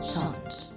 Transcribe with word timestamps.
Sons. 0.00 0.76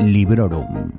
Librorum. 0.00 0.92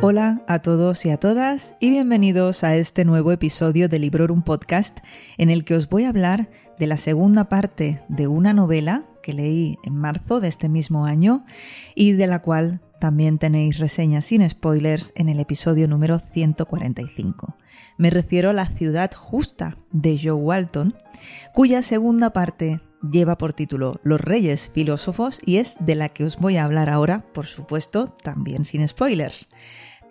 Hola 0.00 0.42
a 0.46 0.58
todos 0.58 1.06
y 1.06 1.10
a 1.10 1.18
todas 1.18 1.76
y 1.78 1.90
bienvenidos 1.90 2.64
a 2.64 2.76
este 2.76 3.04
nuevo 3.04 3.32
episodio 3.32 3.88
de 3.88 3.98
Librorum 3.98 4.42
Podcast 4.42 4.98
en 5.38 5.50
el 5.50 5.64
que 5.64 5.74
os 5.74 5.88
voy 5.88 6.04
a 6.04 6.08
hablar 6.08 6.48
de 6.78 6.86
la 6.86 6.96
segunda 6.96 7.48
parte 7.48 8.02
de 8.08 8.26
una 8.26 8.52
novela 8.52 9.04
que 9.24 9.32
leí 9.32 9.78
en 9.82 9.96
marzo 9.96 10.40
de 10.40 10.48
este 10.48 10.68
mismo 10.68 11.06
año 11.06 11.46
y 11.94 12.12
de 12.12 12.26
la 12.26 12.42
cual 12.42 12.82
también 13.00 13.38
tenéis 13.38 13.78
reseñas 13.78 14.26
sin 14.26 14.46
spoilers 14.48 15.12
en 15.16 15.30
el 15.30 15.40
episodio 15.40 15.88
número 15.88 16.18
145. 16.18 17.56
Me 17.96 18.10
refiero 18.10 18.50
a 18.50 18.52
La 18.52 18.66
ciudad 18.66 19.10
justa 19.14 19.78
de 19.92 20.20
Joe 20.22 20.32
Walton, 20.32 20.94
cuya 21.54 21.80
segunda 21.80 22.34
parte 22.34 22.82
lleva 23.10 23.38
por 23.38 23.54
título 23.54 23.98
Los 24.02 24.20
Reyes 24.20 24.70
Filósofos 24.74 25.40
y 25.44 25.56
es 25.56 25.76
de 25.80 25.94
la 25.94 26.10
que 26.10 26.24
os 26.24 26.38
voy 26.38 26.58
a 26.58 26.64
hablar 26.64 26.90
ahora, 26.90 27.24
por 27.32 27.46
supuesto, 27.46 28.14
también 28.22 28.66
sin 28.66 28.86
spoilers. 28.86 29.48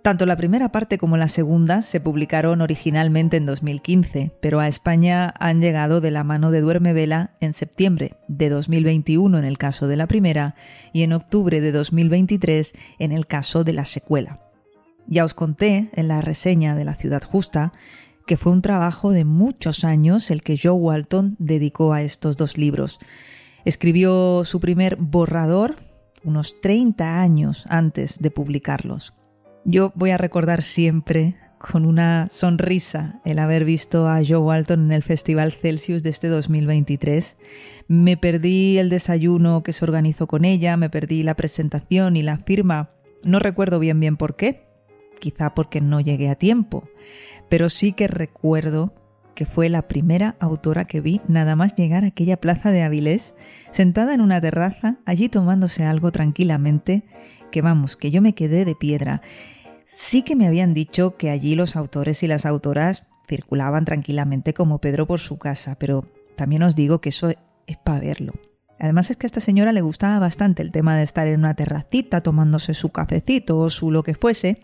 Tanto 0.03 0.25
la 0.25 0.35
primera 0.35 0.67
parte 0.67 0.97
como 0.97 1.15
la 1.15 1.29
segunda 1.29 1.81
se 1.81 2.01
publicaron 2.01 2.59
originalmente 2.59 3.37
en 3.37 3.45
2015, 3.45 4.33
pero 4.41 4.59
a 4.59 4.67
España 4.67 5.33
han 5.39 5.61
llegado 5.61 6.01
de 6.01 6.11
la 6.11 6.25
mano 6.25 6.51
de 6.51 6.59
Duerme 6.59 6.91
Vela 6.91 7.37
en 7.39 7.53
septiembre 7.53 8.17
de 8.27 8.49
2021 8.49 9.37
en 9.37 9.45
el 9.45 9.57
caso 9.57 9.87
de 9.87 9.95
la 9.95 10.05
primera 10.05 10.55
y 10.91 11.03
en 11.03 11.13
octubre 11.13 11.61
de 11.61 11.71
2023 11.71 12.73
en 12.99 13.13
el 13.13 13.27
caso 13.27 13.63
de 13.63 13.71
la 13.71 13.85
secuela. 13.85 14.41
Ya 15.07 15.23
os 15.23 15.33
conté 15.33 15.89
en 15.93 16.09
la 16.09 16.19
reseña 16.19 16.75
de 16.75 16.83
La 16.83 16.95
Ciudad 16.95 17.23
Justa 17.23 17.71
que 18.27 18.35
fue 18.35 18.51
un 18.51 18.61
trabajo 18.61 19.11
de 19.11 19.23
muchos 19.23 19.85
años 19.85 20.31
el 20.31 20.43
que 20.43 20.59
Joe 20.61 20.73
Walton 20.73 21.37
dedicó 21.39 21.93
a 21.93 22.01
estos 22.01 22.35
dos 22.35 22.57
libros. 22.57 22.99
Escribió 23.63 24.43
su 24.43 24.59
primer 24.59 24.97
borrador 24.97 25.77
unos 26.25 26.59
30 26.59 27.21
años 27.21 27.65
antes 27.69 28.19
de 28.19 28.31
publicarlos. 28.31 29.13
Yo 29.65 29.93
voy 29.95 30.11
a 30.11 30.17
recordar 30.17 30.61
siempre 30.61 31.37
con 31.57 31.85
una 31.85 32.27
sonrisa 32.29 33.21
el 33.23 33.39
haber 33.39 33.63
visto 33.63 34.09
a 34.09 34.17
Joe 34.17 34.39
Walton 34.39 34.85
en 34.85 34.91
el 34.91 35.03
Festival 35.03 35.53
Celsius 35.53 36.03
de 36.03 36.09
este 36.09 36.27
2023. 36.27 37.37
Me 37.87 38.17
perdí 38.17 38.77
el 38.77 38.89
desayuno 38.89 39.63
que 39.63 39.71
se 39.71 39.85
organizó 39.85 40.27
con 40.27 40.43
ella, 40.43 40.75
me 40.75 40.89
perdí 40.89 41.23
la 41.23 41.35
presentación 41.35 42.17
y 42.17 42.23
la 42.23 42.39
firma. 42.39 42.89
No 43.23 43.39
recuerdo 43.39 43.79
bien 43.79 44.01
bien 44.01 44.17
por 44.17 44.35
qué, 44.35 44.67
quizá 45.21 45.53
porque 45.53 45.79
no 45.79 46.01
llegué 46.01 46.29
a 46.29 46.35
tiempo, 46.35 46.89
pero 47.47 47.69
sí 47.69 47.93
que 47.93 48.09
recuerdo 48.09 48.93
que 49.33 49.45
fue 49.45 49.69
la 49.69 49.87
primera 49.87 50.35
autora 50.39 50.85
que 50.85 51.01
vi 51.01 51.21
nada 51.27 51.55
más 51.55 51.75
llegar 51.75 52.03
a 52.03 52.07
aquella 52.07 52.37
plaza 52.37 52.71
de 52.71 52.83
Avilés, 52.83 53.35
sentada 53.71 54.13
en 54.13 54.21
una 54.21 54.41
terraza, 54.41 54.97
allí 55.05 55.29
tomándose 55.29 55.85
algo 55.85 56.11
tranquilamente, 56.11 57.03
que 57.53 57.61
vamos, 57.61 57.95
que 57.95 58.09
yo 58.09 58.21
me 58.21 58.33
quedé 58.33 58.65
de 58.65 58.73
piedra. 58.73 59.21
Sí 59.85 60.23
que 60.23 60.35
me 60.35 60.47
habían 60.47 60.73
dicho 60.73 61.17
que 61.17 61.29
allí 61.29 61.55
los 61.55 61.75
autores 61.75 62.23
y 62.23 62.27
las 62.27 62.47
autoras 62.47 63.05
circulaban 63.27 63.85
tranquilamente 63.85 64.55
como 64.55 64.79
Pedro 64.79 65.05
por 65.05 65.19
su 65.19 65.37
casa, 65.37 65.77
pero 65.77 66.03
también 66.35 66.63
os 66.63 66.75
digo 66.75 66.99
que 66.99 67.09
eso 67.09 67.29
es 67.29 67.77
para 67.77 67.99
verlo. 67.99 68.33
Además 68.79 69.11
es 69.11 69.17
que 69.17 69.27
a 69.27 69.29
esta 69.29 69.39
señora 69.39 69.71
le 69.71 69.81
gustaba 69.81 70.17
bastante 70.17 70.63
el 70.63 70.71
tema 70.71 70.97
de 70.97 71.03
estar 71.03 71.27
en 71.27 71.39
una 71.39 71.53
terracita 71.53 72.21
tomándose 72.21 72.73
su 72.73 72.89
cafecito 72.89 73.59
o 73.59 73.69
su 73.69 73.91
lo 73.91 74.01
que 74.01 74.15
fuese, 74.15 74.59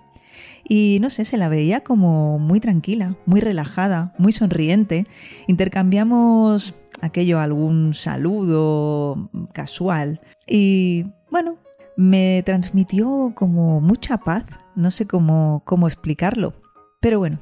y 0.68 0.98
no 1.00 1.12
sé, 1.12 1.26
se 1.26 1.38
la 1.38 1.48
veía 1.48 1.82
como 1.82 2.40
muy 2.40 2.60
tranquila, 2.60 3.18
muy 3.26 3.40
relajada, 3.40 4.14
muy 4.18 4.32
sonriente. 4.32 5.06
Intercambiamos 5.48 6.76
aquello, 7.02 7.40
algún 7.40 7.94
saludo 7.94 9.30
casual 9.54 10.22
y 10.48 11.06
bueno, 11.30 11.58
me 12.00 12.42
transmitió 12.46 13.34
como 13.36 13.82
mucha 13.82 14.20
paz, 14.20 14.46
no 14.74 14.90
sé 14.90 15.06
cómo, 15.06 15.64
cómo 15.66 15.86
explicarlo. 15.86 16.54
Pero 17.02 17.20
bueno, 17.20 17.42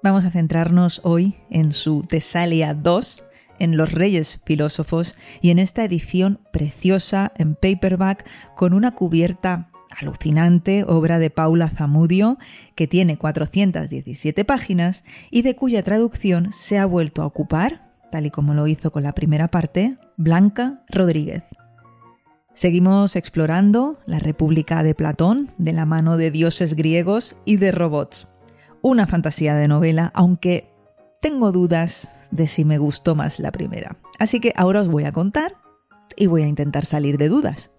vamos 0.00 0.24
a 0.24 0.30
centrarnos 0.30 1.00
hoy 1.02 1.34
en 1.50 1.72
su 1.72 2.02
Tesalia 2.02 2.72
2, 2.72 3.24
en 3.58 3.76
Los 3.76 3.90
Reyes 3.90 4.40
Filósofos 4.46 5.16
y 5.40 5.50
en 5.50 5.58
esta 5.58 5.84
edición 5.84 6.38
preciosa 6.52 7.32
en 7.36 7.56
paperback 7.56 8.24
con 8.54 8.74
una 8.74 8.92
cubierta 8.92 9.72
alucinante, 9.90 10.84
obra 10.86 11.18
de 11.18 11.30
Paula 11.30 11.68
Zamudio, 11.68 12.38
que 12.76 12.86
tiene 12.86 13.18
417 13.18 14.44
páginas 14.44 15.02
y 15.32 15.42
de 15.42 15.56
cuya 15.56 15.82
traducción 15.82 16.52
se 16.52 16.78
ha 16.78 16.86
vuelto 16.86 17.22
a 17.22 17.26
ocupar, 17.26 17.90
tal 18.12 18.24
y 18.24 18.30
como 18.30 18.54
lo 18.54 18.68
hizo 18.68 18.92
con 18.92 19.02
la 19.02 19.14
primera 19.16 19.48
parte, 19.48 19.98
Blanca 20.16 20.84
Rodríguez. 20.90 21.42
Seguimos 22.60 23.16
explorando 23.16 23.96
la 24.04 24.18
República 24.18 24.82
de 24.82 24.94
Platón 24.94 25.50
de 25.56 25.72
la 25.72 25.86
mano 25.86 26.18
de 26.18 26.30
dioses 26.30 26.76
griegos 26.76 27.34
y 27.46 27.56
de 27.56 27.72
robots. 27.72 28.28
Una 28.82 29.06
fantasía 29.06 29.54
de 29.54 29.66
novela, 29.66 30.12
aunque 30.14 30.70
tengo 31.22 31.52
dudas 31.52 32.28
de 32.30 32.46
si 32.46 32.66
me 32.66 32.76
gustó 32.76 33.14
más 33.14 33.38
la 33.38 33.50
primera. 33.50 33.96
Así 34.18 34.40
que 34.40 34.52
ahora 34.56 34.82
os 34.82 34.88
voy 34.88 35.04
a 35.04 35.12
contar 35.12 35.54
y 36.16 36.26
voy 36.26 36.42
a 36.42 36.48
intentar 36.48 36.84
salir 36.84 37.16
de 37.16 37.30
dudas. 37.30 37.70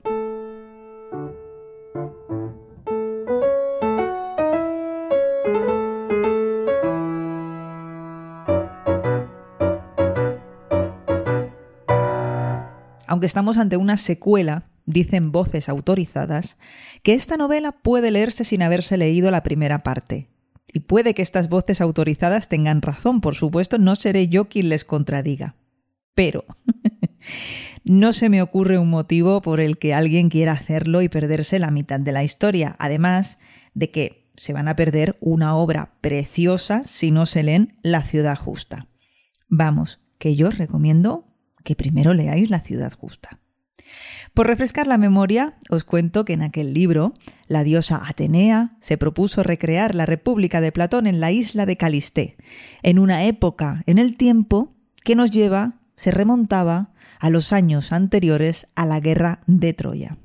Aunque 13.05 13.27
estamos 13.27 13.59
ante 13.59 13.77
una 13.77 13.97
secuela, 13.97 14.70
dicen 14.85 15.31
voces 15.31 15.69
autorizadas, 15.69 16.57
que 17.03 17.13
esta 17.13 17.37
novela 17.37 17.71
puede 17.71 18.11
leerse 18.11 18.43
sin 18.43 18.61
haberse 18.61 18.97
leído 18.97 19.31
la 19.31 19.43
primera 19.43 19.83
parte. 19.83 20.27
Y 20.73 20.81
puede 20.81 21.13
que 21.13 21.21
estas 21.21 21.49
voces 21.49 21.81
autorizadas 21.81 22.47
tengan 22.47 22.81
razón, 22.81 23.21
por 23.21 23.35
supuesto, 23.35 23.77
no 23.77 23.95
seré 23.95 24.27
yo 24.27 24.47
quien 24.47 24.69
les 24.69 24.85
contradiga. 24.85 25.55
Pero 26.15 26.45
no 27.83 28.13
se 28.13 28.29
me 28.29 28.41
ocurre 28.41 28.77
un 28.77 28.89
motivo 28.89 29.41
por 29.41 29.59
el 29.59 29.77
que 29.77 29.93
alguien 29.93 30.29
quiera 30.29 30.53
hacerlo 30.53 31.01
y 31.01 31.09
perderse 31.09 31.59
la 31.59 31.71
mitad 31.71 31.99
de 31.99 32.11
la 32.11 32.23
historia, 32.23 32.75
además 32.79 33.37
de 33.73 33.91
que 33.91 34.21
se 34.37 34.53
van 34.53 34.67
a 34.67 34.75
perder 34.75 35.17
una 35.19 35.55
obra 35.55 35.93
preciosa 36.01 36.83
si 36.85 37.11
no 37.11 37.25
se 37.25 37.43
leen 37.43 37.77
La 37.83 38.03
ciudad 38.03 38.37
justa. 38.37 38.87
Vamos, 39.49 39.99
que 40.17 40.35
yo 40.35 40.47
os 40.47 40.57
recomiendo 40.57 41.27
que 41.63 41.75
primero 41.75 42.13
leáis 42.13 42.49
La 42.49 42.61
ciudad 42.61 42.93
justa. 42.93 43.39
Por 44.33 44.47
refrescar 44.47 44.87
la 44.87 44.97
memoria, 44.97 45.57
os 45.69 45.83
cuento 45.83 46.25
que 46.25 46.33
en 46.33 46.41
aquel 46.41 46.73
libro, 46.73 47.13
la 47.47 47.63
diosa 47.63 48.01
Atenea 48.07 48.77
se 48.81 48.97
propuso 48.97 49.43
recrear 49.43 49.95
la 49.95 50.05
República 50.05 50.61
de 50.61 50.71
Platón 50.71 51.07
en 51.07 51.19
la 51.19 51.31
isla 51.31 51.65
de 51.65 51.77
Calisté, 51.77 52.37
en 52.83 52.99
una 52.99 53.25
época 53.25 53.83
en 53.85 53.97
el 53.97 54.17
tiempo 54.17 54.75
que 55.03 55.15
nos 55.15 55.31
lleva, 55.31 55.81
se 55.95 56.11
remontaba 56.11 56.93
a 57.19 57.29
los 57.29 57.53
años 57.53 57.91
anteriores 57.91 58.67
a 58.75 58.85
la 58.85 58.99
guerra 58.99 59.41
de 59.47 59.73
Troya. 59.73 60.17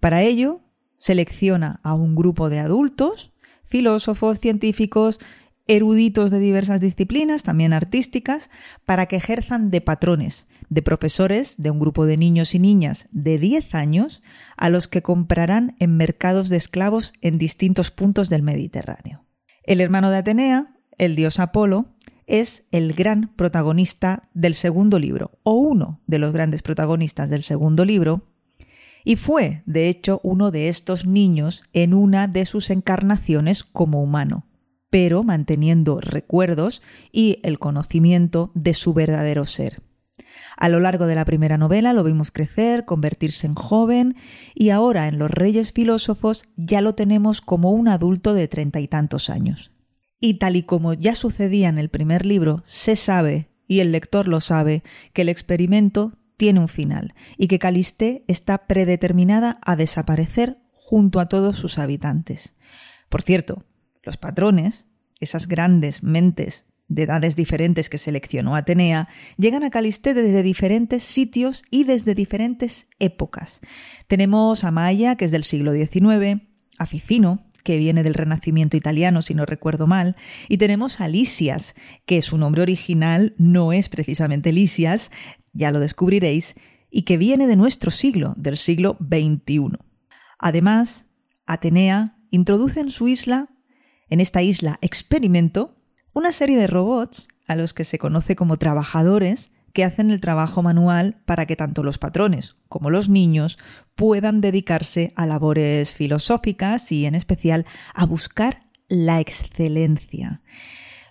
Para 0.00 0.22
ello, 0.22 0.60
selecciona 0.98 1.80
a 1.82 1.94
un 1.94 2.14
grupo 2.14 2.48
de 2.48 2.58
adultos, 2.58 3.32
filósofos, 3.64 4.40
científicos 4.40 5.20
eruditos 5.66 6.30
de 6.30 6.38
diversas 6.38 6.80
disciplinas, 6.80 7.42
también 7.42 7.72
artísticas, 7.72 8.50
para 8.84 9.06
que 9.06 9.16
ejerzan 9.16 9.70
de 9.70 9.80
patrones, 9.80 10.46
de 10.68 10.82
profesores 10.82 11.56
de 11.58 11.70
un 11.70 11.80
grupo 11.80 12.06
de 12.06 12.16
niños 12.16 12.54
y 12.54 12.58
niñas 12.58 13.08
de 13.10 13.38
10 13.38 13.74
años 13.74 14.22
a 14.56 14.70
los 14.70 14.88
que 14.88 15.02
comprarán 15.02 15.76
en 15.78 15.96
mercados 15.96 16.48
de 16.48 16.56
esclavos 16.56 17.12
en 17.20 17.38
distintos 17.38 17.90
puntos 17.90 18.28
del 18.28 18.42
Mediterráneo. 18.42 19.24
El 19.64 19.80
hermano 19.80 20.10
de 20.10 20.18
Atenea, 20.18 20.76
el 20.98 21.16
dios 21.16 21.40
Apolo, 21.40 21.96
es 22.26 22.64
el 22.70 22.92
gran 22.92 23.32
protagonista 23.36 24.28
del 24.34 24.54
segundo 24.54 24.98
libro, 24.98 25.38
o 25.42 25.54
uno 25.54 26.00
de 26.06 26.18
los 26.18 26.32
grandes 26.32 26.62
protagonistas 26.62 27.30
del 27.30 27.42
segundo 27.42 27.84
libro, 27.84 28.28
y 29.04 29.14
fue, 29.14 29.62
de 29.66 29.88
hecho, 29.88 30.20
uno 30.24 30.50
de 30.50 30.68
estos 30.68 31.06
niños 31.06 31.62
en 31.72 31.94
una 31.94 32.26
de 32.26 32.44
sus 32.44 32.70
encarnaciones 32.70 33.62
como 33.62 34.02
humano 34.02 34.45
pero 34.96 35.22
manteniendo 35.24 36.00
recuerdos 36.00 36.80
y 37.12 37.38
el 37.42 37.58
conocimiento 37.58 38.50
de 38.54 38.72
su 38.72 38.94
verdadero 38.94 39.44
ser. 39.44 39.82
A 40.56 40.70
lo 40.70 40.80
largo 40.80 41.06
de 41.06 41.14
la 41.14 41.26
primera 41.26 41.58
novela 41.58 41.92
lo 41.92 42.02
vimos 42.02 42.30
crecer, 42.30 42.86
convertirse 42.86 43.46
en 43.46 43.56
joven 43.56 44.16
y 44.54 44.70
ahora 44.70 45.06
en 45.06 45.18
Los 45.18 45.30
Reyes 45.30 45.72
Filósofos 45.72 46.46
ya 46.56 46.80
lo 46.80 46.94
tenemos 46.94 47.42
como 47.42 47.72
un 47.72 47.88
adulto 47.88 48.32
de 48.32 48.48
treinta 48.48 48.80
y 48.80 48.88
tantos 48.88 49.28
años. 49.28 49.70
Y 50.18 50.38
tal 50.38 50.56
y 50.56 50.62
como 50.62 50.94
ya 50.94 51.14
sucedía 51.14 51.68
en 51.68 51.76
el 51.76 51.90
primer 51.90 52.24
libro, 52.24 52.62
se 52.64 52.96
sabe, 52.96 53.50
y 53.68 53.80
el 53.80 53.92
lector 53.92 54.28
lo 54.28 54.40
sabe, 54.40 54.82
que 55.12 55.20
el 55.20 55.28
experimento 55.28 56.14
tiene 56.38 56.60
un 56.60 56.68
final 56.68 57.12
y 57.36 57.48
que 57.48 57.58
Calisté 57.58 58.24
está 58.28 58.66
predeterminada 58.66 59.58
a 59.60 59.76
desaparecer 59.76 60.56
junto 60.72 61.20
a 61.20 61.26
todos 61.28 61.58
sus 61.58 61.76
habitantes. 61.76 62.54
Por 63.10 63.20
cierto, 63.20 63.66
los 64.06 64.16
patrones, 64.16 64.85
esas 65.20 65.48
grandes 65.48 66.02
mentes 66.02 66.66
de 66.88 67.02
edades 67.02 67.34
diferentes 67.34 67.90
que 67.90 67.98
seleccionó 67.98 68.54
Atenea, 68.54 69.08
llegan 69.36 69.64
a 69.64 69.70
Calisté 69.70 70.14
desde 70.14 70.42
diferentes 70.42 71.02
sitios 71.02 71.64
y 71.70 71.84
desde 71.84 72.14
diferentes 72.14 72.86
épocas. 72.98 73.60
Tenemos 74.06 74.62
a 74.64 74.70
Maya, 74.70 75.16
que 75.16 75.24
es 75.24 75.32
del 75.32 75.44
siglo 75.44 75.72
XIX, 75.72 76.42
a 76.78 76.86
Ficino, 76.86 77.46
que 77.64 77.78
viene 77.78 78.04
del 78.04 78.14
Renacimiento 78.14 78.76
italiano, 78.76 79.22
si 79.22 79.34
no 79.34 79.44
recuerdo 79.44 79.88
mal, 79.88 80.14
y 80.48 80.58
tenemos 80.58 81.00
a 81.00 81.08
Lisias, 81.08 81.74
que 82.04 82.22
su 82.22 82.38
nombre 82.38 82.62
original 82.62 83.34
no 83.38 83.72
es 83.72 83.88
precisamente 83.88 84.52
Lisias, 84.52 85.10
ya 85.52 85.72
lo 85.72 85.80
descubriréis, 85.80 86.54
y 86.88 87.02
que 87.02 87.16
viene 87.16 87.48
de 87.48 87.56
nuestro 87.56 87.90
siglo, 87.90 88.34
del 88.36 88.56
siglo 88.56 88.96
XXI. 89.00 89.78
Además, 90.38 91.06
Atenea 91.44 92.16
introduce 92.30 92.78
en 92.78 92.90
su 92.90 93.08
isla, 93.08 93.48
en 94.08 94.20
esta 94.20 94.42
isla 94.42 94.78
experimento, 94.82 95.76
una 96.12 96.32
serie 96.32 96.56
de 96.56 96.66
robots 96.66 97.28
a 97.46 97.56
los 97.56 97.74
que 97.74 97.84
se 97.84 97.98
conoce 97.98 98.36
como 98.36 98.56
trabajadores 98.56 99.50
que 99.72 99.84
hacen 99.84 100.10
el 100.10 100.20
trabajo 100.20 100.62
manual 100.62 101.20
para 101.26 101.44
que 101.44 101.54
tanto 101.54 101.82
los 101.82 101.98
patrones 101.98 102.56
como 102.68 102.88
los 102.88 103.08
niños 103.08 103.58
puedan 103.94 104.40
dedicarse 104.40 105.12
a 105.16 105.26
labores 105.26 105.92
filosóficas 105.92 106.90
y 106.92 107.04
en 107.04 107.14
especial 107.14 107.66
a 107.94 108.06
buscar 108.06 108.62
la 108.88 109.20
excelencia. 109.20 110.40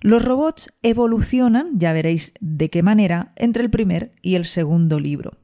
Los 0.02 0.24
robots 0.24 0.74
evolucionan, 0.82 1.80
ya 1.80 1.94
veréis 1.94 2.34
de 2.40 2.70
qué 2.70 2.84
manera, 2.84 3.34
entre 3.36 3.64
el 3.64 3.70
primer 3.70 4.14
y 4.22 4.36
el 4.36 4.46
segundo 4.46 5.00
libro. 5.00 5.38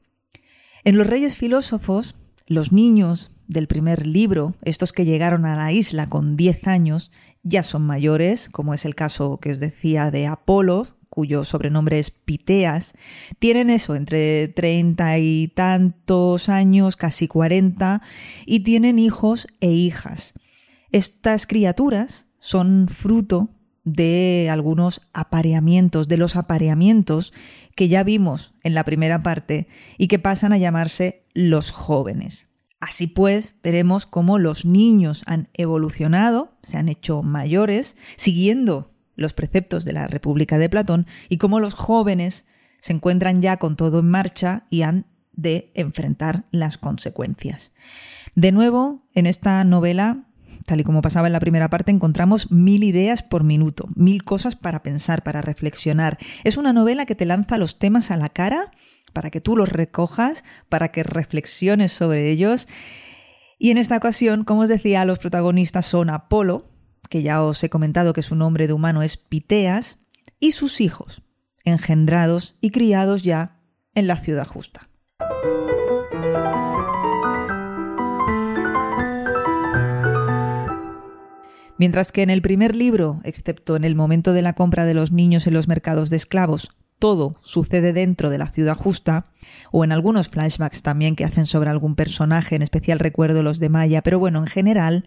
En 0.84 0.96
los 0.96 1.06
Reyes 1.06 1.36
Filósofos, 1.36 2.16
los 2.46 2.72
niños 2.72 3.30
del 3.46 3.66
primer 3.66 4.06
libro, 4.06 4.54
estos 4.62 4.92
que 4.92 5.04
llegaron 5.04 5.44
a 5.44 5.56
la 5.56 5.72
isla 5.72 6.08
con 6.08 6.36
10 6.36 6.66
años, 6.66 7.10
ya 7.42 7.62
son 7.62 7.82
mayores, 7.82 8.48
como 8.48 8.74
es 8.74 8.84
el 8.84 8.94
caso 8.94 9.38
que 9.38 9.52
os 9.52 9.60
decía 9.60 10.10
de 10.10 10.26
Apolo, 10.26 10.86
cuyo 11.08 11.44
sobrenombre 11.44 11.98
es 11.98 12.10
Piteas, 12.10 12.94
tienen 13.38 13.68
eso, 13.68 13.94
entre 13.94 14.48
treinta 14.48 15.18
y 15.18 15.48
tantos 15.48 16.48
años, 16.48 16.96
casi 16.96 17.28
cuarenta, 17.28 18.00
y 18.46 18.60
tienen 18.60 18.98
hijos 18.98 19.46
e 19.60 19.70
hijas. 19.70 20.32
Estas 20.90 21.46
criaturas 21.46 22.26
son 22.38 22.88
fruto 22.88 23.50
de 23.84 24.48
algunos 24.50 25.02
apareamientos, 25.12 26.08
de 26.08 26.16
los 26.16 26.36
apareamientos 26.36 27.32
que 27.74 27.88
ya 27.88 28.04
vimos 28.04 28.54
en 28.62 28.74
la 28.74 28.84
primera 28.84 29.22
parte 29.22 29.68
y 29.98 30.08
que 30.08 30.18
pasan 30.18 30.52
a 30.52 30.58
llamarse 30.58 31.24
los 31.34 31.72
jóvenes. 31.72 32.51
Así 32.82 33.06
pues, 33.06 33.54
veremos 33.62 34.06
cómo 34.06 34.40
los 34.40 34.64
niños 34.64 35.22
han 35.26 35.48
evolucionado, 35.54 36.56
se 36.64 36.78
han 36.78 36.88
hecho 36.88 37.22
mayores, 37.22 37.96
siguiendo 38.16 38.90
los 39.14 39.34
preceptos 39.34 39.84
de 39.84 39.92
la 39.92 40.08
República 40.08 40.58
de 40.58 40.68
Platón 40.68 41.06
y 41.28 41.38
cómo 41.38 41.60
los 41.60 41.74
jóvenes 41.74 42.44
se 42.80 42.92
encuentran 42.92 43.40
ya 43.40 43.58
con 43.58 43.76
todo 43.76 44.00
en 44.00 44.10
marcha 44.10 44.64
y 44.68 44.82
han 44.82 45.06
de 45.32 45.70
enfrentar 45.74 46.46
las 46.50 46.76
consecuencias. 46.76 47.72
De 48.34 48.50
nuevo, 48.50 49.06
en 49.14 49.26
esta 49.26 49.62
novela, 49.62 50.24
tal 50.66 50.80
y 50.80 50.84
como 50.84 51.02
pasaba 51.02 51.28
en 51.28 51.34
la 51.34 51.40
primera 51.40 51.70
parte, 51.70 51.92
encontramos 51.92 52.50
mil 52.50 52.82
ideas 52.82 53.22
por 53.22 53.44
minuto, 53.44 53.88
mil 53.94 54.24
cosas 54.24 54.56
para 54.56 54.82
pensar, 54.82 55.22
para 55.22 55.40
reflexionar. 55.40 56.18
Es 56.42 56.56
una 56.56 56.72
novela 56.72 57.06
que 57.06 57.14
te 57.14 57.26
lanza 57.26 57.58
los 57.58 57.78
temas 57.78 58.10
a 58.10 58.16
la 58.16 58.28
cara 58.28 58.72
para 59.12 59.30
que 59.30 59.40
tú 59.40 59.56
los 59.56 59.68
recojas, 59.68 60.44
para 60.68 60.88
que 60.88 61.02
reflexiones 61.02 61.92
sobre 61.92 62.30
ellos. 62.30 62.68
Y 63.58 63.70
en 63.70 63.78
esta 63.78 63.96
ocasión, 63.96 64.44
como 64.44 64.62
os 64.62 64.68
decía, 64.68 65.04
los 65.04 65.18
protagonistas 65.18 65.86
son 65.86 66.10
Apolo, 66.10 66.70
que 67.08 67.22
ya 67.22 67.42
os 67.42 67.62
he 67.62 67.70
comentado 67.70 68.12
que 68.12 68.22
su 68.22 68.34
nombre 68.36 68.66
de 68.66 68.72
humano 68.72 69.02
es 69.02 69.16
Piteas, 69.16 69.98
y 70.40 70.52
sus 70.52 70.80
hijos, 70.80 71.22
engendrados 71.64 72.56
y 72.60 72.70
criados 72.70 73.22
ya 73.22 73.60
en 73.94 74.06
la 74.08 74.16
ciudad 74.16 74.46
justa. 74.46 74.88
Mientras 81.78 82.12
que 82.12 82.22
en 82.22 82.30
el 82.30 82.42
primer 82.42 82.76
libro, 82.76 83.20
excepto 83.24 83.74
en 83.74 83.84
el 83.84 83.96
momento 83.96 84.32
de 84.32 84.42
la 84.42 84.52
compra 84.52 84.84
de 84.84 84.94
los 84.94 85.10
niños 85.10 85.46
en 85.46 85.54
los 85.54 85.66
mercados 85.66 86.10
de 86.10 86.16
esclavos, 86.16 86.70
todo 87.02 87.34
sucede 87.42 87.92
dentro 87.92 88.30
de 88.30 88.38
la 88.38 88.46
ciudad 88.46 88.76
justa, 88.76 89.24
o 89.72 89.82
en 89.82 89.90
algunos 89.90 90.28
flashbacks 90.28 90.82
también 90.82 91.16
que 91.16 91.24
hacen 91.24 91.46
sobre 91.46 91.68
algún 91.68 91.96
personaje, 91.96 92.54
en 92.54 92.62
especial 92.62 93.00
recuerdo 93.00 93.42
los 93.42 93.58
de 93.58 93.68
Maya, 93.68 94.02
pero 94.02 94.20
bueno, 94.20 94.38
en 94.38 94.46
general, 94.46 95.04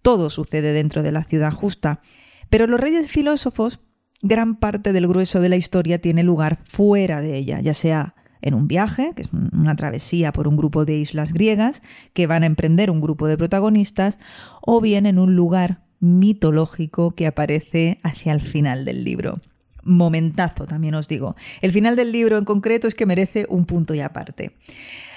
todo 0.00 0.30
sucede 0.30 0.72
dentro 0.72 1.02
de 1.02 1.12
la 1.12 1.22
ciudad 1.24 1.52
justa. 1.52 2.00
Pero 2.48 2.66
los 2.66 2.80
reyes 2.80 3.10
filósofos, 3.10 3.80
gran 4.22 4.56
parte 4.56 4.94
del 4.94 5.06
grueso 5.06 5.38
de 5.38 5.50
la 5.50 5.56
historia 5.56 6.00
tiene 6.00 6.22
lugar 6.22 6.60
fuera 6.64 7.20
de 7.20 7.36
ella, 7.36 7.60
ya 7.60 7.74
sea 7.74 8.14
en 8.40 8.54
un 8.54 8.66
viaje, 8.66 9.12
que 9.14 9.20
es 9.20 9.28
una 9.52 9.76
travesía 9.76 10.32
por 10.32 10.48
un 10.48 10.56
grupo 10.56 10.86
de 10.86 10.96
islas 10.96 11.34
griegas 11.34 11.82
que 12.14 12.26
van 12.26 12.44
a 12.44 12.46
emprender 12.46 12.90
un 12.90 13.02
grupo 13.02 13.26
de 13.26 13.36
protagonistas, 13.36 14.18
o 14.62 14.80
bien 14.80 15.04
en 15.04 15.18
un 15.18 15.36
lugar 15.36 15.82
mitológico 16.00 17.14
que 17.14 17.26
aparece 17.26 18.00
hacia 18.02 18.32
el 18.32 18.40
final 18.40 18.86
del 18.86 19.04
libro. 19.04 19.42
Momentazo, 19.84 20.66
también 20.66 20.94
os 20.94 21.08
digo. 21.08 21.36
El 21.60 21.72
final 21.72 21.96
del 21.96 22.12
libro 22.12 22.38
en 22.38 22.44
concreto 22.44 22.88
es 22.88 22.94
que 22.94 23.06
merece 23.06 23.46
un 23.48 23.64
punto 23.64 23.94
y 23.94 24.00
aparte. 24.00 24.52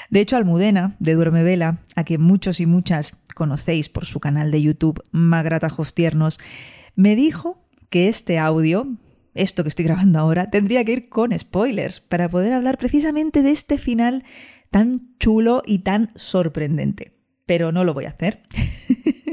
De 0.09 0.21
hecho, 0.21 0.37
Almudena, 0.37 0.95
de 0.99 1.15
Duerme 1.15 1.43
Vela, 1.43 1.79
a 1.95 2.03
quien 2.03 2.21
muchos 2.21 2.59
y 2.59 2.65
muchas 2.65 3.11
conocéis 3.35 3.89
por 3.89 4.05
su 4.05 4.19
canal 4.19 4.51
de 4.51 4.61
YouTube 4.61 5.03
Magratajos 5.11 5.93
Tiernos, 5.93 6.39
me 6.95 7.15
dijo 7.15 7.61
que 7.89 8.07
este 8.07 8.39
audio, 8.39 8.87
esto 9.33 9.63
que 9.63 9.69
estoy 9.69 9.85
grabando 9.85 10.19
ahora, 10.19 10.49
tendría 10.49 10.83
que 10.85 10.93
ir 10.93 11.09
con 11.09 11.37
spoilers 11.37 11.99
para 11.99 12.29
poder 12.29 12.53
hablar 12.53 12.77
precisamente 12.77 13.41
de 13.41 13.51
este 13.51 13.77
final 13.77 14.23
tan 14.71 15.15
chulo 15.19 15.61
y 15.65 15.79
tan 15.79 16.11
sorprendente. 16.15 17.13
Pero 17.45 17.71
no 17.71 17.83
lo 17.83 17.93
voy 17.93 18.05
a 18.05 18.09
hacer. 18.09 18.43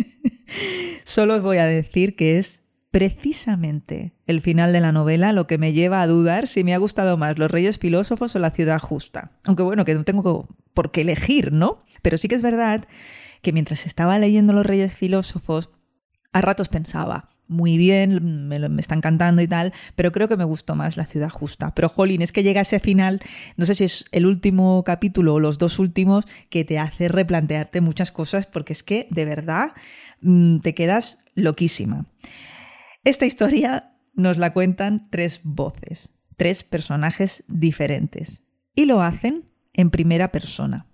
Solo 1.04 1.36
os 1.36 1.42
voy 1.42 1.58
a 1.58 1.66
decir 1.66 2.16
que 2.16 2.38
es 2.38 2.63
precisamente 2.94 4.14
el 4.28 4.40
final 4.40 4.72
de 4.72 4.80
la 4.80 4.92
novela 4.92 5.32
lo 5.32 5.48
que 5.48 5.58
me 5.58 5.72
lleva 5.72 6.00
a 6.00 6.06
dudar 6.06 6.46
si 6.46 6.62
me 6.62 6.74
ha 6.74 6.78
gustado 6.78 7.16
más 7.16 7.36
Los 7.38 7.50
Reyes 7.50 7.80
Filósofos 7.80 8.36
o 8.36 8.38
La 8.38 8.52
Ciudad 8.52 8.78
Justa. 8.78 9.32
Aunque 9.42 9.64
bueno, 9.64 9.84
que 9.84 9.96
no 9.96 10.04
tengo 10.04 10.46
por 10.74 10.92
qué 10.92 11.00
elegir, 11.00 11.50
¿no? 11.50 11.82
Pero 12.02 12.18
sí 12.18 12.28
que 12.28 12.36
es 12.36 12.42
verdad 12.42 12.86
que 13.42 13.52
mientras 13.52 13.84
estaba 13.84 14.16
leyendo 14.20 14.52
Los 14.52 14.64
Reyes 14.64 14.94
Filósofos, 14.94 15.70
a 16.32 16.40
ratos 16.40 16.68
pensaba, 16.68 17.30
muy 17.48 17.78
bien, 17.78 18.46
me, 18.46 18.60
me, 18.68 18.80
está 18.80 18.94
encantando 18.94 19.42
y 19.42 19.48
tal, 19.48 19.72
pero 19.96 20.12
creo 20.12 20.28
que 20.28 20.36
me 20.36 20.44
gustó 20.44 20.76
más 20.76 20.96
La 20.96 21.04
Ciudad 21.04 21.30
Justa. 21.30 21.74
Pero, 21.74 21.88
jolín, 21.88 22.22
es 22.22 22.30
que 22.30 22.44
llega 22.44 22.60
ese 22.60 22.78
final, 22.78 23.20
no 23.56 23.66
sé 23.66 23.74
si 23.74 23.82
es 23.82 24.04
el 24.12 24.24
último 24.24 24.84
capítulo 24.84 25.34
o 25.34 25.40
los 25.40 25.58
dos 25.58 25.80
últimos, 25.80 26.26
que 26.48 26.64
te 26.64 26.78
hace 26.78 27.08
replantearte 27.08 27.80
muchas 27.80 28.12
cosas, 28.12 28.46
porque 28.46 28.72
es 28.72 28.84
que, 28.84 29.08
de 29.10 29.24
verdad, 29.24 29.72
mm, 30.20 30.58
te 30.58 30.76
quedas 30.76 31.18
loquísima. 31.34 32.06
Esta 33.04 33.26
historia 33.26 33.92
nos 34.14 34.38
la 34.38 34.54
cuentan 34.54 35.08
tres 35.10 35.42
voces, 35.44 36.14
tres 36.38 36.64
personajes 36.64 37.44
diferentes, 37.48 38.44
y 38.74 38.86
lo 38.86 39.02
hacen 39.02 39.44
en 39.74 39.90
primera 39.90 40.32
persona. 40.32 40.86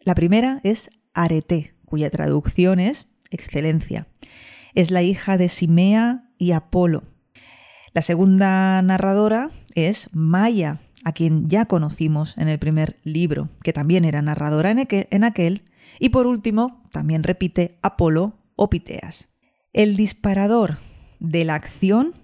La 0.00 0.14
primera 0.14 0.60
es 0.64 0.90
Arete, 1.14 1.74
cuya 1.86 2.10
traducción 2.10 2.78
es 2.78 3.08
excelencia. 3.30 4.06
Es 4.74 4.90
la 4.90 5.02
hija 5.02 5.38
de 5.38 5.48
Simea 5.48 6.28
y 6.36 6.52
Apolo. 6.52 7.04
La 7.94 8.02
segunda 8.02 8.82
narradora 8.82 9.50
es 9.74 10.10
Maya, 10.12 10.80
a 11.04 11.12
quien 11.12 11.48
ya 11.48 11.64
conocimos 11.64 12.36
en 12.36 12.48
el 12.48 12.58
primer 12.58 12.98
libro, 13.02 13.48
que 13.62 13.72
también 13.72 14.04
era 14.04 14.20
narradora 14.20 14.72
en 14.72 15.24
aquel, 15.24 15.62
y 16.00 16.10
por 16.10 16.26
último 16.26 16.86
también 16.92 17.22
repite 17.22 17.78
Apolo 17.80 18.34
o 18.56 18.68
Piteas. 18.68 19.30
El 19.72 19.96
disparador 19.96 20.76
de 21.20 21.44
la 21.44 21.54
acción 21.54 22.14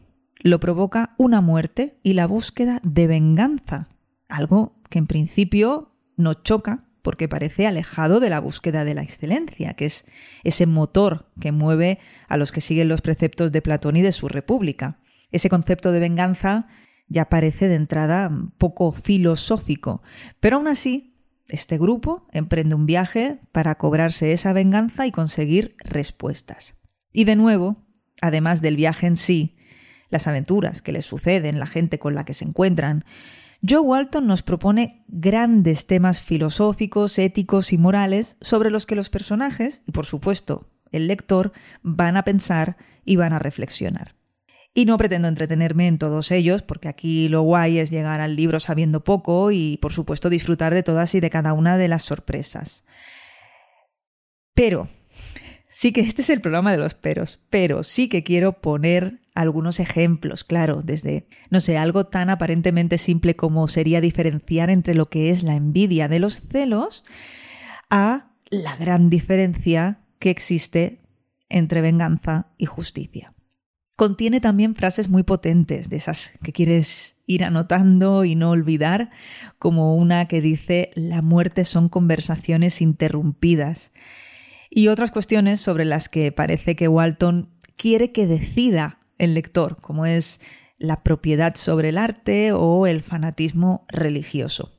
lo 0.43 0.61
provoca 0.61 1.15
una 1.19 1.41
muerte 1.41 1.99
y 2.03 2.15
la 2.15 2.27
búsqueda 2.27 2.81
de 2.83 3.07
venganza, 3.07 3.89
algo 4.29 4.81
que 4.91 4.99
en 4.99 5.07
principio 5.07 5.93
nos 6.17 6.43
choca 6.43 6.85
porque 7.03 7.29
parece 7.29 7.67
alejado 7.67 8.21
de 8.21 8.31
la 8.31 8.41
búsqueda 8.41 8.85
de 8.85 8.95
la 8.95 9.03
excelencia, 9.03 9.75
que 9.75 9.87
es 9.87 10.07
ese 10.45 10.67
motor 10.67 11.31
que 11.41 11.53
mueve 11.53 11.99
a 12.29 12.37
los 12.37 12.53
que 12.53 12.61
siguen 12.61 12.89
los 12.89 13.03
preceptos 13.03 13.53
de 13.53 13.63
Platón 13.63 13.97
y 13.97 14.03
de 14.03 14.13
su 14.13 14.29
república. 14.29 14.99
Ese 15.33 15.49
concepto 15.49 15.91
de 15.93 16.01
venganza 16.01 16.69
ya 17.09 17.29
parece 17.29 17.69
de 17.69 17.75
entrada 17.75 18.31
poco 18.59 18.93
filosófico, 18.93 20.03
pero 20.41 20.57
aún 20.57 20.69
así, 20.69 21.17
este 21.49 21.77
grupo 21.77 22.29
emprende 22.33 22.75
un 22.75 22.87
viaje 22.87 23.41
para 23.51 23.75
cobrarse 23.75 24.33
esa 24.33 24.53
venganza 24.53 25.07
y 25.07 25.13
conseguir 25.13 25.77
respuestas. 25.81 26.77
Y 27.13 27.25
de 27.25 27.37
nuevo, 27.37 27.85
además 28.23 28.63
del 28.63 28.77
viaje 28.77 29.07
en 29.07 29.19
sí, 29.19 29.57
las 30.09 30.27
aventuras 30.27 30.81
que 30.81 30.93
les 30.93 31.05
suceden, 31.05 31.59
la 31.59 31.67
gente 31.67 31.99
con 31.99 32.15
la 32.15 32.25
que 32.25 32.33
se 32.33 32.47
encuentran, 32.47 33.05
Joe 33.67 33.81
Walton 33.81 34.27
nos 34.27 34.43
propone 34.43 35.05
grandes 35.09 35.87
temas 35.87 36.21
filosóficos, 36.21 37.19
éticos 37.19 37.73
y 37.73 37.79
morales 37.79 38.37
sobre 38.41 38.71
los 38.71 38.87
que 38.87 38.97
los 38.97 39.11
personajes, 39.11 39.83
y 39.87 39.93
por 39.93 40.07
supuesto 40.07 40.69
el 40.91 41.07
lector, 41.07 41.53
van 41.83 42.17
a 42.17 42.25
pensar 42.25 42.77
y 43.05 43.17
van 43.17 43.33
a 43.33 43.39
reflexionar. 43.39 44.15
Y 44.75 44.85
no 44.87 44.97
pretendo 44.97 45.29
entretenerme 45.29 45.87
en 45.87 45.99
todos 45.99 46.31
ellos, 46.31 46.63
porque 46.63 46.89
aquí 46.89 47.29
lo 47.29 47.43
guay 47.43 47.79
es 47.79 47.91
llegar 47.91 48.21
al 48.21 48.37
libro 48.37 48.59
sabiendo 48.59 49.05
poco 49.05 49.51
y, 49.53 49.79
por 49.83 49.93
supuesto, 49.93 50.31
disfrutar 50.31 50.73
de 50.73 50.83
todas 50.83 51.15
y 51.15 51.21
de 51.21 51.31
cada 51.31 51.53
una 51.53 51.77
de 51.77 51.89
las 51.89 52.03
sorpresas. 52.03 52.85
Pero, 54.55 54.89
sí 55.73 55.91
que 55.93 56.03
este 56.03 56.23
es 56.23 56.31
el 56.31 56.41
programa 56.41 56.71
de 56.71 56.79
los 56.79 56.95
peros, 56.95 57.41
pero 57.51 57.83
sí 57.83 58.09
que 58.09 58.23
quiero 58.23 58.61
poner 58.61 59.21
algunos 59.35 59.81
ejemplos, 59.81 60.45
claro, 60.45 60.83
desde, 60.83 61.27
no 61.51 61.61
sé, 61.61 61.79
algo 61.79 62.07
tan 62.07 62.29
aparentemente 62.29 62.99
simple 62.99 63.35
como 63.35 63.67
sería 63.67 64.03
diferenciar 64.03 64.69
entre 64.69 64.95
lo 64.95 65.09
que 65.09 65.31
es 65.31 65.43
la 65.43 65.57
envidia 65.57 66.07
de 66.07 66.21
los 66.21 66.43
celos 66.43 67.05
a 67.89 68.31
la 68.51 68.77
gran 68.77 69.09
diferencia 69.09 70.01
que 70.19 70.31
existe 70.31 71.01
entre 71.49 71.81
venganza 71.81 72.49
y 72.59 72.67
justicia. 72.67 73.33
Contiene 73.97 74.41
también 74.41 74.75
frases 74.75 75.09
muy 75.09 75.23
potentes, 75.23 75.89
de 75.89 75.97
esas 75.97 76.33
que 76.43 76.53
quieres 76.53 77.17
ir 77.27 77.45
anotando 77.45 78.25
y 78.25 78.35
no 78.35 78.51
olvidar, 78.51 79.11
como 79.59 79.97
una 79.97 80.29
que 80.29 80.41
dice 80.41 80.91
la 80.95 81.23
muerte 81.23 81.65
son 81.65 81.89
conversaciones 81.89 82.83
interrumpidas, 82.83 83.93
y 84.75 84.89
otras 84.89 85.11
cuestiones 85.11 85.61
sobre 85.61 85.85
las 85.85 86.09
que 86.09 86.33
parece 86.33 86.77
que 86.77 86.89
Walton 86.89 87.51
quiere 87.77 88.11
que 88.11 88.27
decida 88.27 88.99
el 89.19 89.35
lector, 89.35 89.77
como 89.83 90.07
es 90.07 90.41
la 90.79 90.97
propiedad 90.97 91.55
sobre 91.57 91.91
el 91.91 91.99
arte 91.99 92.53
o 92.53 92.87
el 92.87 93.03
fanatismo 93.03 93.85
religioso. 93.89 94.73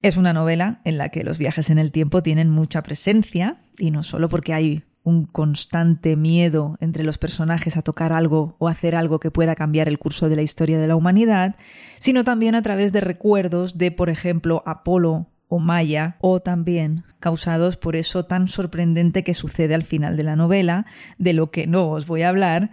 Es 0.00 0.16
una 0.16 0.32
novela 0.32 0.80
en 0.84 0.96
la 0.96 1.08
que 1.08 1.24
los 1.24 1.38
viajes 1.38 1.70
en 1.70 1.78
el 1.78 1.90
tiempo 1.90 2.22
tienen 2.22 2.50
mucha 2.50 2.84
presencia, 2.84 3.64
y 3.78 3.90
no 3.90 4.04
solo 4.04 4.28
porque 4.28 4.54
hay 4.54 4.84
un 5.02 5.24
constante 5.24 6.14
miedo 6.14 6.76
entre 6.80 7.02
los 7.02 7.18
personajes 7.18 7.76
a 7.76 7.82
tocar 7.82 8.12
algo 8.12 8.54
o 8.58 8.68
hacer 8.68 8.94
algo 8.94 9.18
que 9.18 9.32
pueda 9.32 9.56
cambiar 9.56 9.88
el 9.88 9.98
curso 9.98 10.28
de 10.28 10.36
la 10.36 10.42
historia 10.42 10.78
de 10.78 10.86
la 10.86 10.96
humanidad, 10.96 11.56
sino 11.98 12.22
también 12.22 12.54
a 12.54 12.62
través 12.62 12.92
de 12.92 13.00
recuerdos 13.00 13.76
de, 13.76 13.90
por 13.90 14.08
ejemplo, 14.08 14.62
Apolo 14.66 15.26
o 15.48 15.58
Maya, 15.58 16.16
o 16.20 16.40
también 16.40 17.04
causados 17.20 17.76
por 17.76 17.96
eso 17.96 18.24
tan 18.24 18.48
sorprendente 18.48 19.24
que 19.24 19.34
sucede 19.34 19.74
al 19.74 19.84
final 19.84 20.16
de 20.16 20.24
la 20.24 20.36
novela, 20.36 20.86
de 21.18 21.32
lo 21.32 21.50
que 21.50 21.66
no 21.66 21.88
os 21.90 22.06
voy 22.06 22.22
a 22.22 22.28
hablar, 22.28 22.70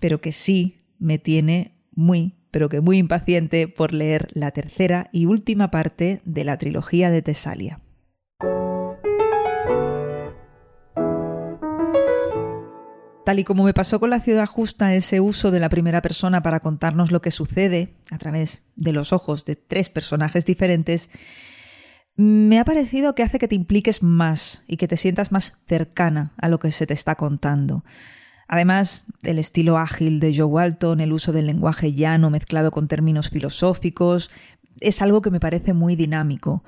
pero 0.00 0.20
que 0.20 0.32
sí 0.32 0.84
me 0.98 1.18
tiene 1.18 1.74
muy, 1.92 2.34
pero 2.50 2.68
que 2.68 2.80
muy 2.80 2.98
impaciente 2.98 3.68
por 3.68 3.92
leer 3.92 4.28
la 4.32 4.50
tercera 4.50 5.08
y 5.12 5.26
última 5.26 5.70
parte 5.70 6.22
de 6.24 6.44
la 6.44 6.58
trilogía 6.58 7.10
de 7.10 7.22
Tesalia. 7.22 7.80
Tal 13.24 13.38
y 13.38 13.44
como 13.44 13.64
me 13.64 13.72
pasó 13.72 14.00
con 14.00 14.10
la 14.10 14.20
ciudad 14.20 14.46
justa, 14.46 14.94
ese 14.94 15.18
uso 15.20 15.50
de 15.50 15.58
la 15.58 15.70
primera 15.70 16.02
persona 16.02 16.42
para 16.42 16.60
contarnos 16.60 17.10
lo 17.10 17.22
que 17.22 17.30
sucede 17.30 17.94
a 18.10 18.18
través 18.18 18.62
de 18.76 18.92
los 18.92 19.14
ojos 19.14 19.46
de 19.46 19.56
tres 19.56 19.88
personajes 19.88 20.44
diferentes, 20.44 21.10
me 22.16 22.58
ha 22.60 22.64
parecido 22.64 23.14
que 23.14 23.22
hace 23.22 23.38
que 23.38 23.48
te 23.48 23.54
impliques 23.54 24.02
más 24.02 24.62
y 24.68 24.76
que 24.76 24.88
te 24.88 24.96
sientas 24.96 25.32
más 25.32 25.60
cercana 25.66 26.32
a 26.36 26.48
lo 26.48 26.58
que 26.58 26.70
se 26.70 26.86
te 26.86 26.94
está 26.94 27.16
contando. 27.16 27.84
Además, 28.46 29.06
el 29.22 29.38
estilo 29.38 29.78
ágil 29.78 30.20
de 30.20 30.34
Joe 30.36 30.44
Walton, 30.44 31.00
el 31.00 31.12
uso 31.12 31.32
del 31.32 31.46
lenguaje 31.46 31.94
llano 31.94 32.30
mezclado 32.30 32.70
con 32.70 32.88
términos 32.88 33.30
filosóficos, 33.30 34.30
es 34.80 35.02
algo 35.02 35.22
que 35.22 35.30
me 35.30 35.40
parece 35.40 35.72
muy 35.72 35.96
dinámico. 35.96 36.62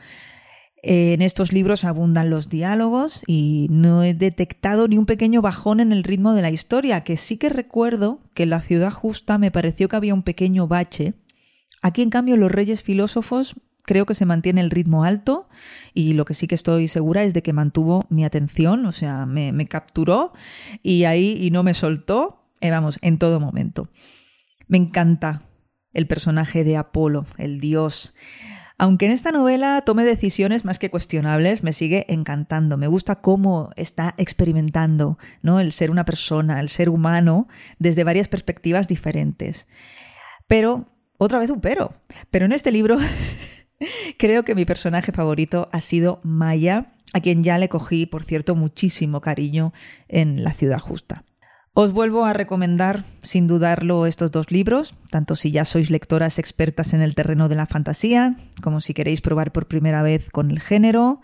En 0.82 1.22
estos 1.22 1.52
libros 1.52 1.84
abundan 1.84 2.30
los 2.30 2.48
diálogos 2.48 3.22
y 3.26 3.66
no 3.70 4.04
he 4.04 4.14
detectado 4.14 4.88
ni 4.88 4.98
un 4.98 5.06
pequeño 5.06 5.42
bajón 5.42 5.80
en 5.80 5.92
el 5.92 6.04
ritmo 6.04 6.32
de 6.34 6.42
la 6.42 6.50
historia, 6.50 7.02
que 7.02 7.16
sí 7.16 7.36
que 7.36 7.48
recuerdo 7.48 8.20
que 8.34 8.44
en 8.44 8.50
la 8.50 8.62
ciudad 8.62 8.92
justa 8.92 9.38
me 9.38 9.50
pareció 9.50 9.88
que 9.88 9.96
había 9.96 10.14
un 10.14 10.22
pequeño 10.22 10.68
bache. 10.68 11.14
Aquí, 11.82 12.02
en 12.02 12.10
cambio, 12.10 12.36
los 12.36 12.52
reyes 12.52 12.82
filósofos 12.82 13.56
creo 13.86 14.04
que 14.04 14.14
se 14.14 14.26
mantiene 14.26 14.60
el 14.60 14.70
ritmo 14.70 15.04
alto 15.04 15.48
y 15.94 16.12
lo 16.12 16.24
que 16.24 16.34
sí 16.34 16.46
que 16.46 16.54
estoy 16.54 16.88
segura 16.88 17.22
es 17.22 17.32
de 17.32 17.42
que 17.42 17.52
mantuvo 17.52 18.04
mi 18.10 18.24
atención, 18.24 18.84
o 18.84 18.92
sea, 18.92 19.24
me, 19.24 19.66
capturó 19.66 20.32
y 20.82 21.04
ahí 21.04 21.36
y 21.40 21.50
no 21.50 21.62
me 21.62 21.72
soltó, 21.72 22.50
eh, 22.60 22.70
vamos, 22.70 22.98
en 23.00 23.18
todo 23.18 23.40
momento. 23.40 23.88
Me 24.68 24.76
encanta 24.76 25.42
el 25.92 26.06
personaje 26.06 26.64
de 26.64 26.76
Apolo, 26.76 27.26
el 27.38 27.60
dios. 27.60 28.14
Aunque 28.78 29.06
en 29.06 29.12
esta 29.12 29.32
novela 29.32 29.82
tome 29.86 30.04
decisiones 30.04 30.66
más 30.66 30.78
que 30.78 30.90
cuestionables, 30.90 31.62
me 31.62 31.72
sigue 31.72 32.04
encantando. 32.12 32.76
Me 32.76 32.88
gusta 32.88 33.22
cómo 33.22 33.70
está 33.76 34.14
experimentando 34.18 35.18
¿no? 35.40 35.60
el 35.60 35.72
ser 35.72 35.90
una 35.90 36.04
persona, 36.04 36.60
el 36.60 36.68
ser 36.68 36.90
humano, 36.90 37.48
desde 37.78 38.04
varias 38.04 38.28
perspectivas 38.28 38.86
diferentes. 38.86 39.66
Pero, 40.46 40.92
otra 41.16 41.38
vez 41.38 41.48
un 41.48 41.62
pero. 41.62 41.94
Pero 42.30 42.44
en 42.44 42.52
este 42.52 42.70
libro 42.70 42.98
creo 44.18 44.44
que 44.44 44.54
mi 44.54 44.64
personaje 44.64 45.12
favorito 45.12 45.68
ha 45.72 45.80
sido 45.80 46.20
Maya, 46.22 46.92
a 47.12 47.20
quien 47.20 47.42
ya 47.42 47.58
le 47.58 47.68
cogí, 47.68 48.06
por 48.06 48.24
cierto, 48.24 48.54
muchísimo 48.54 49.20
cariño 49.20 49.72
en 50.08 50.44
La 50.44 50.52
ciudad 50.52 50.78
justa. 50.78 51.24
Os 51.78 51.92
vuelvo 51.92 52.24
a 52.24 52.32
recomendar, 52.32 53.04
sin 53.22 53.46
dudarlo, 53.46 54.06
estos 54.06 54.32
dos 54.32 54.50
libros, 54.50 54.94
tanto 55.10 55.36
si 55.36 55.50
ya 55.50 55.66
sois 55.66 55.90
lectoras 55.90 56.38
expertas 56.38 56.94
en 56.94 57.02
el 57.02 57.14
terreno 57.14 57.50
de 57.50 57.54
la 57.54 57.66
fantasía, 57.66 58.34
como 58.62 58.80
si 58.80 58.94
queréis 58.94 59.20
probar 59.20 59.52
por 59.52 59.66
primera 59.66 60.02
vez 60.02 60.30
con 60.30 60.50
el 60.50 60.58
género, 60.58 61.20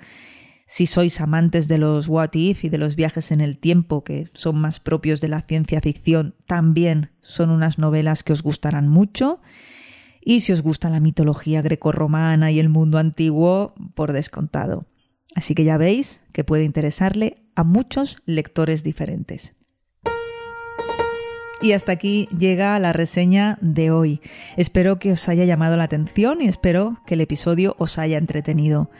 si 0.66 0.86
sois 0.86 1.22
amantes 1.22 1.68
de 1.68 1.78
los 1.78 2.06
what 2.06 2.34
if 2.34 2.64
y 2.64 2.68
de 2.68 2.76
los 2.76 2.96
viajes 2.96 3.30
en 3.30 3.40
el 3.40 3.56
tiempo, 3.56 4.04
que 4.04 4.28
son 4.34 4.60
más 4.60 4.78
propios 4.78 5.22
de 5.22 5.28
la 5.28 5.40
ciencia 5.40 5.80
ficción, 5.80 6.34
también 6.46 7.12
son 7.22 7.48
unas 7.48 7.78
novelas 7.78 8.22
que 8.22 8.34
os 8.34 8.42
gustarán 8.42 8.88
mucho. 8.88 9.40
Y 10.24 10.40
si 10.40 10.52
os 10.52 10.62
gusta 10.62 10.88
la 10.88 11.00
mitología 11.00 11.62
grecorromana 11.62 12.50
y 12.50 12.60
el 12.60 12.68
mundo 12.68 12.98
antiguo, 12.98 13.74
por 13.94 14.12
descontado. 14.12 14.86
Así 15.34 15.54
que 15.54 15.64
ya 15.64 15.76
veis 15.76 16.22
que 16.32 16.44
puede 16.44 16.64
interesarle 16.64 17.36
a 17.54 17.64
muchos 17.64 18.18
lectores 18.26 18.82
diferentes. 18.84 19.54
Y 21.60 21.72
hasta 21.72 21.92
aquí 21.92 22.28
llega 22.36 22.78
la 22.80 22.92
reseña 22.92 23.56
de 23.60 23.92
hoy. 23.92 24.20
Espero 24.56 24.98
que 24.98 25.12
os 25.12 25.28
haya 25.28 25.44
llamado 25.44 25.76
la 25.76 25.84
atención 25.84 26.42
y 26.42 26.46
espero 26.46 27.00
que 27.06 27.14
el 27.14 27.20
episodio 27.20 27.76
os 27.78 27.98
haya 27.98 28.18
entretenido. 28.18 28.90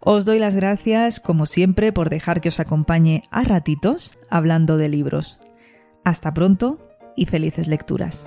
Os 0.00 0.24
doy 0.24 0.38
las 0.38 0.56
gracias, 0.56 1.20
como 1.20 1.46
siempre, 1.46 1.92
por 1.92 2.10
dejar 2.10 2.40
que 2.40 2.48
os 2.48 2.58
acompañe 2.58 3.22
a 3.30 3.42
ratitos 3.42 4.18
hablando 4.28 4.76
de 4.76 4.88
libros. 4.88 5.38
Hasta 6.04 6.34
pronto 6.34 6.78
y 7.16 7.26
felices 7.26 7.68
lecturas. 7.68 8.26